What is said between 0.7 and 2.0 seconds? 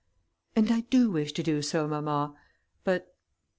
I do wish to do so,